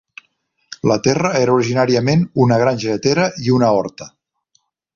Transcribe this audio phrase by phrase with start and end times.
[0.91, 4.09] La terra era originàriament una granja lletera i una horta.